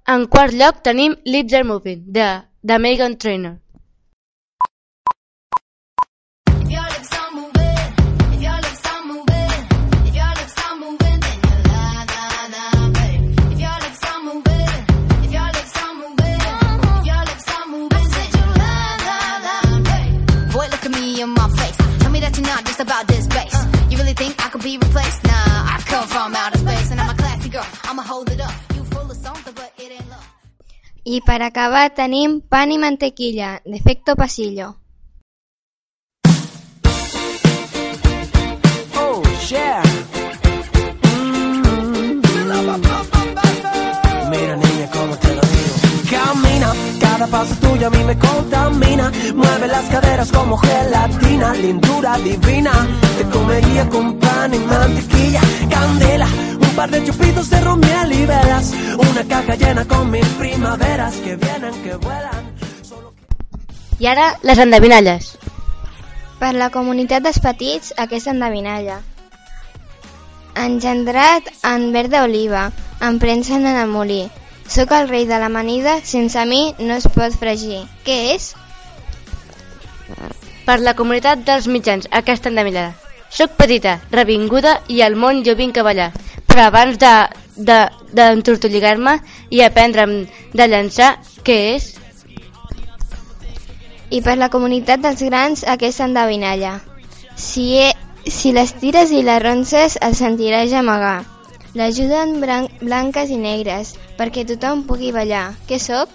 En 0.08 0.26
quart 0.26 0.54
lloc 0.54 0.82
tenim 0.82 1.16
Lips 1.26 1.54
Are 1.54 1.64
Moving 1.64 2.02
de, 2.08 2.42
de 2.64 2.80
Megan 2.80 3.18
Trainor. 3.18 3.62
About 22.82 23.08
this 23.08 23.28
bass. 23.28 23.56
You 23.90 23.98
really 23.98 24.14
think 24.14 24.34
I 24.44 24.50
could 24.50 24.64
be 24.64 24.78
replaced? 24.78 25.24
Nah, 25.24 25.74
I 25.74 25.82
come 25.86 26.08
from 26.08 26.36
outer 26.36 26.58
space 26.58 26.92
and 26.92 27.00
I'm 27.00 27.10
a 27.10 27.16
classy 27.16 27.50
girl. 27.50 27.66
I'ma 27.84 28.02
hold 28.02 28.30
it 28.32 28.42
up. 28.42 28.54
You 28.76 28.84
full 28.86 29.10
of 29.10 29.18
something, 29.18 29.54
but 29.54 29.72
it 29.78 29.92
ain't 29.92 30.10
love. 30.10 30.28
I 31.06 31.20
per 31.26 31.42
acabar 31.42 31.90
tenim 31.96 32.42
Pan 32.50 32.72
i 32.72 32.78
Mantequilla, 32.78 33.62
d'Efecto 33.66 34.16
Pasillo. 34.16 34.76
Oh, 38.96 39.24
yeah. 39.50 39.82
Mira, 44.32 44.56
niña, 44.56 44.70
cómo 44.70 44.71
cada 47.22 47.38
paso 47.38 47.56
tuyo 47.56 47.88
a 47.88 47.90
mí 47.92 48.04
me 48.04 48.18
contamina. 48.18 49.12
Mueve 49.36 49.68
las 49.68 49.86
caderas 49.90 50.32
como 50.32 50.58
gelatina, 50.58 51.54
lindura 51.54 52.18
divina. 52.18 52.72
Te 53.18 53.24
comería 53.26 53.88
con 53.90 54.18
pan 54.18 54.54
y 54.54 54.60
mantequilla, 54.60 55.42
candela. 55.70 56.28
Un 56.60 56.76
par 56.76 56.90
de 56.90 57.04
chupitos 57.04 57.50
de 57.52 57.62
romiel 57.62 58.12
y 58.12 58.26
velas. 58.26 58.74
Una 58.98 59.24
caja 59.28 59.56
llena 59.56 59.86
con 59.86 60.10
mil 60.10 60.26
primaveras 60.40 61.14
que 61.18 61.36
vienen, 61.36 61.74
que 61.84 61.96
vuelan. 61.96 62.42
I 64.00 64.08
ara 64.08 64.40
les 64.42 64.58
endevinalles. 64.58 65.38
Per 66.42 66.56
la 66.58 66.72
comunitat 66.74 67.22
dels 67.22 67.38
petits, 67.38 67.94
aquesta 68.02 68.34
endevinalla. 68.34 68.98
Engendrat 70.58 71.54
en 71.62 71.92
verd 71.94 72.18
d'oliva, 72.18 72.72
em 73.00 73.20
prensen 73.22 73.68
en 73.70 73.78
el 73.78 73.92
molí. 73.94 74.24
Sóc 74.72 74.92
el 74.96 75.10
rei 75.10 75.26
de 75.28 75.38
l'amanida, 75.42 75.98
sense 76.08 76.46
mi 76.48 76.62
no 76.80 76.96
es 76.96 77.08
pot 77.12 77.36
fregir. 77.36 77.82
Què 78.06 78.18
és? 78.36 78.52
Per 80.66 80.78
la 80.80 80.94
comunitat 80.96 81.44
dels 81.48 81.68
mitjans, 81.68 82.08
aquesta 82.22 82.52
endevinalla. 82.52 82.94
Soc 83.32 83.56
petita, 83.60 83.98
revinguda 84.12 84.78
i 84.88 85.02
al 85.04 85.16
món 85.20 85.44
jo 85.44 85.56
vinc 85.60 85.78
a 85.78 85.84
ballar. 85.88 86.12
Però 86.48 86.68
abans 86.70 86.98
de 87.00 87.14
de- 87.56 87.90
d'entortolligar-me 88.14 89.18
i 89.50 89.62
aprendre'm 89.62 90.14
de 90.54 90.68
llançar, 90.68 91.18
què 91.44 91.58
és? 91.76 91.96
I 94.10 94.22
per 94.22 94.38
la 94.38 94.50
comunitat 94.50 95.00
dels 95.04 95.22
grans, 95.24 95.64
aquesta 95.68 96.06
endevinalla. 96.06 96.80
Si, 97.36 97.78
he, 97.80 97.92
si 98.28 98.52
les 98.52 98.74
tires 98.80 99.12
i 99.12 99.22
les 99.24 99.42
ronces, 99.44 99.98
el 100.02 100.16
sentiràs 100.16 100.74
amagar. 100.74 101.24
L'ajuden 101.74 102.40
bran- 102.42 102.68
blanques 102.82 103.30
i 103.32 103.38
negres, 103.40 103.94
perquè 104.18 104.44
tothom 104.48 104.84
pugui 104.88 105.12
ballar. 105.16 105.54
Què 105.70 105.80
sóc? 105.80 106.10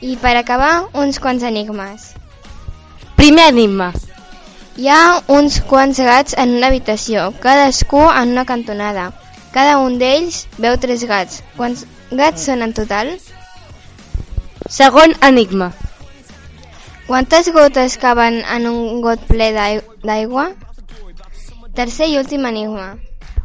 I 0.00 0.16
per 0.22 0.36
acabar, 0.38 0.88
uns 0.94 1.18
quants 1.22 1.42
enigmes. 1.42 2.12
Primer 3.18 3.48
enigma. 3.52 3.92
Hi 4.78 4.86
ha 4.94 5.22
uns 5.34 5.60
quants 5.66 5.98
gats 5.98 6.36
en 6.38 6.52
una 6.58 6.68
habitació, 6.70 7.32
cadascú 7.42 8.02
en 8.10 8.34
una 8.36 8.44
cantonada. 8.46 9.08
Cada 9.54 9.78
un 9.82 9.98
d'ells 9.98 10.44
veu 10.58 10.76
tres 10.78 11.02
gats. 11.08 11.40
Quants 11.56 11.84
gats 12.10 12.44
són 12.46 12.62
en 12.62 12.74
total? 12.76 13.14
Segon 14.70 15.14
enigma. 15.22 15.72
Quantes 17.08 17.48
gotes 17.50 17.96
caben 17.98 18.42
en 18.44 18.66
un 18.70 19.00
got 19.02 19.22
ple 19.26 19.50
d'ai- 19.56 19.82
d'aigua? 20.04 20.50
Tercer 21.74 22.08
i 22.08 22.18
últim 22.18 22.46
enigma. 22.46 22.96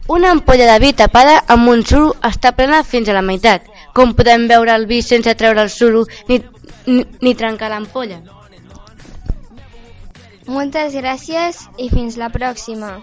Una 0.07 0.31
ampolla 0.31 0.65
de 0.71 0.79
vi 0.83 0.91
tapada 0.93 1.37
amb 1.47 1.69
un 1.71 1.85
suro 1.85 2.13
està 2.27 2.51
plena 2.55 2.83
fins 2.83 3.09
a 3.09 3.13
la 3.13 3.21
meitat. 3.21 3.69
com 3.93 4.13
podem 4.17 4.47
veure 4.49 4.73
el 4.73 4.87
vi 4.89 5.01
sense 5.05 5.35
treure 5.37 5.61
el 5.61 5.69
suro 5.69 6.05
ni, 6.27 6.39
ni, 6.87 7.05
ni 7.21 7.35
trencar 7.37 7.69
l'ampolla. 7.69 8.19
Moltes 10.47 10.97
gràcies 10.97 11.61
i 11.77 11.89
fins 11.93 12.17
la 12.17 12.31
pròxima. 12.33 12.95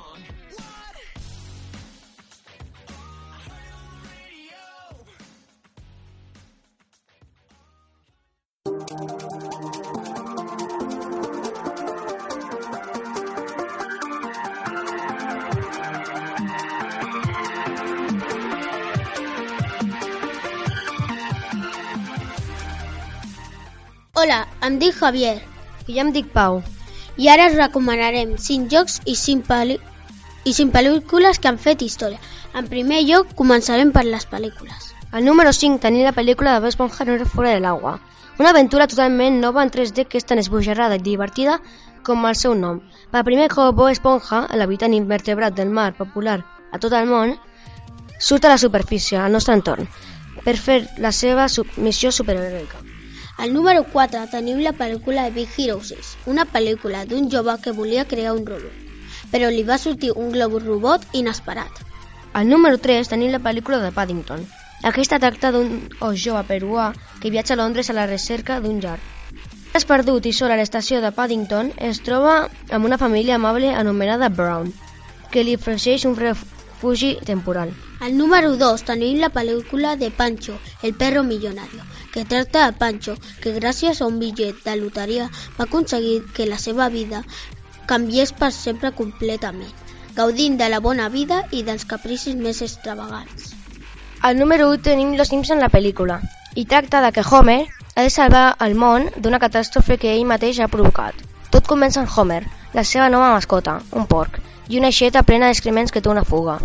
Em 24.66 24.78
dic 24.78 24.96
Javier. 24.96 25.40
I 25.86 25.94
jo 25.96 26.02
em 26.04 26.12
dic 26.12 26.28
Pau. 26.32 26.60
I 27.16 27.28
ara 27.32 27.48
us 27.50 27.56
recomanarem 27.56 28.36
5 28.38 28.68
jocs 28.72 29.00
i 29.06 29.16
5, 29.16 29.46
peli 29.48 29.78
i 30.44 30.52
5 30.56 30.72
pel·lícules 30.74 31.40
que 31.40 31.48
han 31.48 31.58
fet 31.58 31.82
història. 31.82 32.20
En 32.54 32.68
primer 32.68 33.00
lloc, 33.08 33.34
començarem 33.38 33.92
per 33.94 34.04
les 34.06 34.26
pel·lícules. 34.28 34.90
Al 35.12 35.24
número 35.24 35.52
5 35.52 35.80
tenim 35.82 36.06
la 36.06 36.14
pel·lícula 36.16 36.54
de 36.54 36.60
Bob 36.60 36.72
Esponja 36.72 37.04
no 37.08 37.26
fora 37.26 37.54
de 37.54 37.60
l'aigua. 37.64 37.98
Una 38.38 38.50
aventura 38.50 38.86
totalment 38.86 39.40
nova 39.40 39.62
en 39.62 39.70
3D 39.70 40.06
que 40.08 40.20
és 40.20 40.24
tan 40.28 40.38
esbojarrada 40.38 40.96
i 40.96 41.04
divertida 41.08 41.58
com 42.06 42.24
el 42.26 42.36
seu 42.36 42.54
nom. 42.54 42.80
Per 43.10 43.24
primer 43.24 43.48
cop, 43.48 43.74
Bob 43.74 43.90
Esponja, 43.90 44.46
l'habitant 44.54 44.94
invertebrat 44.94 45.56
del 45.56 45.72
mar 45.80 45.92
popular 45.96 46.38
a 46.72 46.78
tot 46.78 46.92
el 46.92 47.10
món, 47.10 47.36
surt 48.18 48.44
a 48.44 48.54
la 48.54 48.58
superfície, 48.58 49.18
al 49.18 49.32
nostre 49.32 49.56
entorn, 49.58 49.88
per 50.44 50.56
fer 50.56 50.80
la 50.98 51.12
seva 51.12 51.48
missió 51.76 52.12
superheroica. 52.12 52.99
Al 53.40 53.54
número 53.54 53.86
4 53.90 54.26
tenim 54.28 54.58
la 54.60 54.74
pel·lícula 54.76 55.22
de 55.24 55.30
Big 55.32 55.52
Hero 55.56 55.78
6, 55.80 56.08
una 56.28 56.44
pel·lícula 56.44 57.06
d'un 57.08 57.30
jove 57.32 57.54
que 57.64 57.72
volia 57.72 58.02
crear 58.10 58.34
un 58.36 58.42
robot, 58.44 58.74
però 59.32 59.48
li 59.48 59.62
va 59.70 59.78
sortir 59.80 60.10
un 60.12 60.28
globus 60.34 60.66
robot 60.66 61.06
inesperat. 61.20 61.78
Al 62.36 62.50
número 62.50 62.76
3 62.76 63.08
tenim 63.08 63.32
la 63.32 63.40
pel·lícula 63.46 63.78
de 63.80 63.94
Paddington. 63.96 64.44
Aquesta 64.90 65.18
tracta 65.22 65.54
d'un 65.54 65.72
os 66.04 66.20
jove 66.20 66.42
peruà 66.50 66.90
que 67.22 67.32
viatja 67.32 67.56
a 67.56 67.60
Londres 67.62 67.88
a 67.88 67.96
la 67.96 68.04
recerca 68.10 68.60
d'un 68.60 68.76
llar. 68.84 68.98
És 69.72 69.88
perdut 69.88 70.28
i 70.28 70.34
sol 70.36 70.52
a 70.52 70.60
l'estació 70.60 71.00
de 71.00 71.14
Paddington 71.16 71.72
es 71.90 72.02
troba 72.04 72.34
amb 72.68 72.90
una 72.90 73.00
família 73.00 73.40
amable 73.40 73.72
anomenada 73.72 74.28
Brown, 74.28 74.68
que 75.32 75.46
li 75.48 75.56
ofereix 75.56 76.04
un 76.04 76.20
refugi 76.20 77.14
temporal. 77.24 77.72
Al 78.04 78.20
número 78.20 78.52
2 78.60 78.84
tenim 78.92 79.24
la 79.24 79.32
pel·lícula 79.32 79.96
de 79.96 80.12
Pancho, 80.20 80.60
el 80.82 80.92
perro 80.92 81.24
millonario, 81.24 81.88
que 82.12 82.24
tracta 82.24 82.66
de 82.66 82.76
Pancho, 82.78 83.14
que 83.42 83.54
gràcies 83.54 84.00
a 84.00 84.08
un 84.10 84.18
bitllet 84.18 84.64
de 84.64 84.76
loteria 84.80 85.28
va 85.58 85.66
aconseguir 85.66 86.24
que 86.34 86.48
la 86.50 86.58
seva 86.58 86.88
vida 86.88 87.22
canviés 87.86 88.32
per 88.32 88.50
sempre 88.54 88.92
completament, 88.92 89.72
gaudint 90.16 90.58
de 90.58 90.68
la 90.68 90.80
bona 90.80 91.08
vida 91.08 91.44
i 91.50 91.62
dels 91.66 91.86
capricis 91.86 92.36
més 92.36 92.62
extravagants. 92.66 93.54
Al 94.20 94.38
número 94.38 94.68
1 94.70 94.82
tenim 94.84 95.16
Los 95.16 95.30
Simpson 95.32 95.62
la 95.62 95.70
pel·lícula, 95.72 96.20
i 96.54 96.66
tracta 96.66 97.00
de 97.00 97.12
que 97.12 97.24
Homer 97.30 97.60
ha 97.94 98.02
de 98.02 98.10
salvar 98.10 98.56
el 98.66 98.74
món 98.74 99.08
d'una 99.16 99.40
catàstrofe 99.42 99.98
que 100.02 100.14
ell 100.14 100.26
mateix 100.26 100.60
ha 100.60 100.68
provocat. 100.68 101.14
Tot 101.50 101.66
comença 101.66 102.02
amb 102.02 102.10
Homer, 102.16 102.42
la 102.74 102.84
seva 102.84 103.08
nova 103.08 103.32
mascota, 103.34 103.80
un 103.92 104.06
porc, 104.06 104.38
i 104.68 104.78
una 104.78 104.90
aixeta 104.92 105.22
plena 105.26 105.48
d'excrements 105.50 105.90
que 105.94 106.02
té 106.02 106.10
una 106.10 106.24
fuga. 106.24 106.58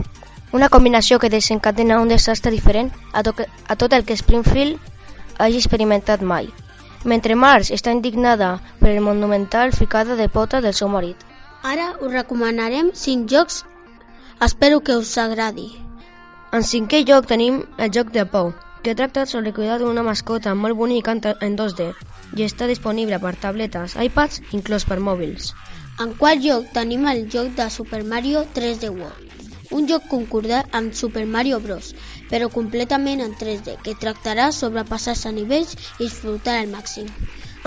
Una 0.53 0.69
combinació 0.69 1.17
que 1.19 1.29
desencadena 1.33 2.01
un 2.01 2.11
desastre 2.11 2.51
diferent 2.51 2.91
a, 3.13 3.23
to 3.23 3.33
a 3.41 3.75
tot 3.75 3.93
el 3.93 4.05
que 4.05 4.17
Springfield 4.19 4.94
hagi 5.37 5.61
experimentat 5.61 6.21
mai. 6.21 6.49
Mentre 7.03 7.35
Marge 7.35 7.75
està 7.75 7.93
indignada 7.93 8.59
per 8.79 8.91
el 8.95 9.01
monumental 9.05 9.71
ficada 9.71 10.15
de 10.15 10.27
pota 10.29 10.61
del 10.61 10.73
seu 10.73 10.89
marit. 10.89 11.17
Ara 11.63 11.91
us 12.01 12.11
recomanarem 12.13 12.91
5 12.93 13.29
jocs, 13.33 13.63
espero 14.47 14.81
que 14.81 14.97
us 15.01 15.17
agradi. 15.17 15.67
En 16.55 16.63
cinquè 16.63 17.03
lloc 17.05 17.25
tenim 17.29 17.63
el 17.77 17.91
joc 17.91 18.11
de 18.15 18.25
Pou, 18.33 18.53
que 18.83 18.95
tracta 18.95 19.25
sobre 19.25 19.53
cuidar 19.53 19.79
d'una 19.81 20.03
mascota 20.07 20.53
molt 20.55 20.77
bonica 20.81 21.15
en 21.15 21.55
2D 21.61 21.87
i 22.37 22.43
està 22.45 22.67
disponible 22.69 23.17
per 23.23 23.33
tabletes, 23.45 23.95
iPads, 24.07 24.41
inclòs 24.59 24.85
per 24.89 24.99
mòbils. 25.07 25.53
En 26.03 26.13
quart 26.19 26.43
lloc 26.43 26.69
tenim 26.75 27.07
el 27.11 27.25
joc 27.33 27.53
de 27.57 27.69
Super 27.77 28.03
Mario 28.13 28.45
3D 28.57 28.91
World, 28.91 29.45
un 29.71 29.87
joc 29.89 30.05
concordat 30.11 30.77
amb 30.79 30.93
Super 30.93 31.25
Mario 31.25 31.59
Bros, 31.63 31.93
però 32.31 32.49
completament 32.53 33.21
en 33.25 33.35
3D, 33.41 33.77
que 33.85 33.95
tractarà 34.05 34.51
sobre 34.51 34.83
passar-se 34.89 35.31
nivells 35.35 35.75
i 35.75 36.05
disfrutar 36.05 36.59
al 36.59 36.71
màxim. 36.71 37.09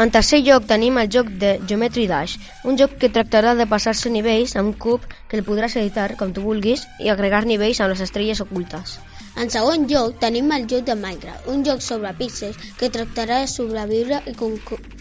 En 0.03 0.13
tercer 0.15 0.39
lloc 0.47 0.67
tenim 0.71 0.99
el 1.03 1.09
joc 1.15 1.31
de 1.43 1.49
Geometry 1.71 2.07
Dash, 2.11 2.37
un 2.71 2.77
joc 2.81 2.93
que 3.03 3.11
tractarà 3.15 3.55
de 3.59 3.67
passar-se 3.73 4.13
nivells 4.15 4.55
amb 4.61 4.71
un 4.71 4.77
cub 4.85 5.07
que 5.31 5.39
el 5.41 5.45
podràs 5.49 5.75
editar 5.81 6.13
com 6.21 6.35
tu 6.35 6.45
vulguis 6.45 6.85
i 6.99 7.11
agregar 7.15 7.41
nivells 7.51 7.81
amb 7.83 7.93
les 7.95 8.05
estrelles 8.07 8.43
ocultes. 8.45 8.99
En 9.43 9.51
segon 9.55 9.89
lloc 9.91 10.21
tenim 10.23 10.55
el 10.55 10.69
joc 10.71 10.87
de 10.87 10.97
Minecraft, 11.03 11.51
un 11.55 11.67
joc 11.67 11.83
sobre 11.89 12.15
píxels 12.23 12.71
que 12.79 12.93
tractarà 12.99 13.43
de 13.43 13.51
sobreviure 13.55 14.23
i 14.31 14.37
con 14.39 14.57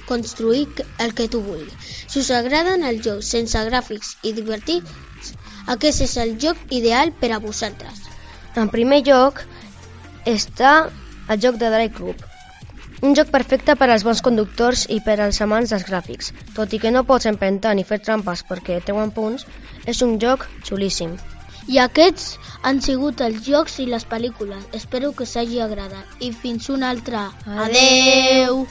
construir 0.08 0.66
el 1.06 1.14
que 1.14 1.30
tu 1.30 1.44
vulguis. 1.46 1.94
Si 2.08 2.22
us 2.26 2.34
agraden 2.42 2.90
els 2.90 3.06
jocs 3.06 3.34
sense 3.38 3.66
gràfics 3.70 4.16
i 4.24 4.34
divertits, 4.42 5.34
aquest 5.78 6.06
és 6.10 6.18
el 6.26 6.38
joc 6.42 6.78
ideal 6.82 7.14
per 7.22 7.36
a 7.36 7.44
vosaltres. 7.50 8.17
En 8.58 8.70
primer 8.74 9.04
lloc 9.06 9.44
està 10.32 10.72
el 11.30 11.42
joc 11.44 11.60
de 11.62 11.70
Drive 11.70 11.94
Club, 11.98 12.24
un 13.06 13.14
joc 13.20 13.30
perfecte 13.34 13.76
per 13.78 13.88
als 13.94 14.06
bons 14.08 14.24
conductors 14.26 14.86
i 14.96 14.98
per 15.08 15.20
als 15.22 15.38
amants 15.46 15.74
dels 15.74 15.86
gràfics. 15.90 16.32
Tot 16.58 16.74
i 16.74 16.80
que 16.82 16.92
no 16.96 17.04
pots 17.12 17.30
empentar 17.30 17.76
ni 17.78 17.86
fer 17.86 18.00
trampes 18.08 18.42
perquè 18.50 18.80
treuen 18.88 19.14
punts, 19.18 19.46
és 19.94 20.02
un 20.08 20.18
joc 20.24 20.48
xulíssim. 20.70 21.14
I 21.70 21.78
aquests 21.84 22.40
han 22.64 22.82
sigut 22.88 23.22
els 23.28 23.46
jocs 23.46 23.78
i 23.84 23.86
les 23.92 24.08
pel·lícules. 24.16 24.66
Espero 24.82 25.14
que 25.14 25.30
s'hagi 25.30 25.62
agradat. 25.62 26.18
I 26.18 26.32
fins 26.42 26.72
una 26.74 26.90
altra. 26.96 27.28
Adeu! 27.68 28.66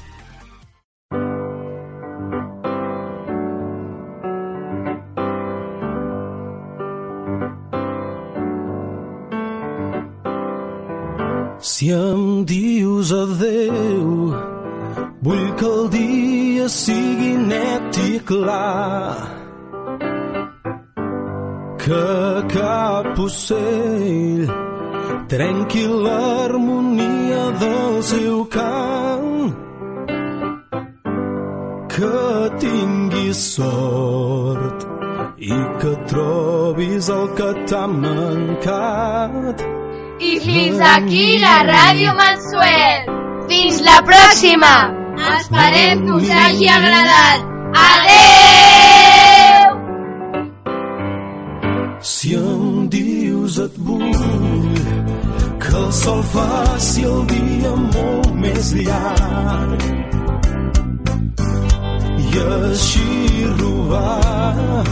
Si 11.77 11.91
em 11.93 12.43
dius 12.49 13.11
adeu, 13.13 14.33
vull 15.21 15.49
que 15.61 15.67
el 15.67 15.91
dia 15.93 16.69
sigui 16.73 17.35
net 17.51 17.99
i 18.01 18.15
clar. 18.31 19.19
Que 21.85 22.07
cap 22.55 23.21
ocell 23.27 24.49
trenqui 25.29 25.85
l'harmonia 26.07 27.45
del 27.67 28.03
seu 28.15 28.41
cant. 28.57 29.55
Que 31.93 32.19
tinguis 32.65 33.47
sort 33.53 34.89
i 35.37 35.65
que 35.85 35.97
trobis 36.09 37.17
el 37.21 37.35
que 37.37 37.55
t'ha 37.69 37.89
mancat. 38.01 39.69
I 40.19 40.39
fins 40.41 40.81
aquí 40.81 41.39
la 41.39 41.57
ràdio 41.69 42.13
mensuel. 42.17 43.11
Fins 43.51 43.83
la 43.85 43.99
pròxima. 44.09 44.77
Esperem 45.37 46.05
que 46.07 46.13
us 46.17 46.31
hagi 46.31 46.69
agradat. 46.73 47.41
Adeu! 47.83 49.67
Si 52.01 52.35
em 52.35 52.89
dius 52.89 53.59
et 53.61 53.77
vull, 53.77 54.81
que 55.61 55.75
el 55.83 55.93
sol 55.93 56.23
faci 56.33 57.05
el 57.05 57.27
dia 57.35 57.73
molt 57.77 58.33
més 58.41 58.73
llarg. 58.81 59.83
I 62.25 62.47
així 62.47 63.45
robar 63.61 64.85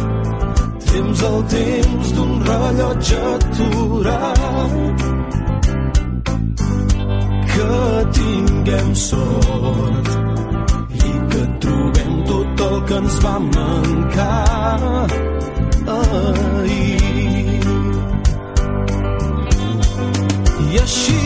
temps 0.94 1.22
al 1.28 1.40
temps 1.50 2.12
d'un 2.16 2.32
rellotge 2.48 3.18
aturat. 3.36 5.02
Que 7.52 7.78
tinguem 8.18 8.94
sort 9.08 10.08
i 11.08 11.12
que 11.32 11.42
trobem 11.64 12.14
tot 12.30 12.64
el 12.68 12.76
que 12.88 12.96
ens 13.02 13.20
va 13.26 13.36
mancar. 13.50 15.02
Ahir 15.98 17.62
i 20.64 20.82
així 20.86 21.23